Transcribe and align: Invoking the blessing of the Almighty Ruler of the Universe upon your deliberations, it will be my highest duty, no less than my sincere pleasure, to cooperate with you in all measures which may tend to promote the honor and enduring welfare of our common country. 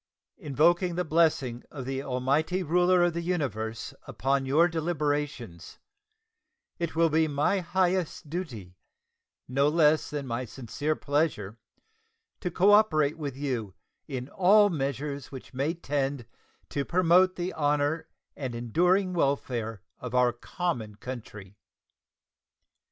Invoking 0.39 0.95
the 0.95 1.05
blessing 1.05 1.63
of 1.69 1.85
the 1.85 2.01
Almighty 2.01 2.63
Ruler 2.63 3.03
of 3.03 3.13
the 3.13 3.21
Universe 3.21 3.93
upon 4.07 4.47
your 4.47 4.67
deliberations, 4.67 5.77
it 6.79 6.95
will 6.95 7.11
be 7.11 7.27
my 7.27 7.59
highest 7.59 8.27
duty, 8.27 8.79
no 9.47 9.67
less 9.69 10.09
than 10.09 10.25
my 10.25 10.43
sincere 10.45 10.95
pleasure, 10.95 11.59
to 12.39 12.49
cooperate 12.49 13.19
with 13.19 13.37
you 13.37 13.75
in 14.07 14.27
all 14.29 14.71
measures 14.71 15.31
which 15.31 15.53
may 15.53 15.75
tend 15.75 16.25
to 16.69 16.83
promote 16.83 17.35
the 17.35 17.53
honor 17.53 18.07
and 18.35 18.55
enduring 18.55 19.13
welfare 19.13 19.83
of 19.99 20.15
our 20.15 20.33
common 20.33 20.95
country. 20.95 21.55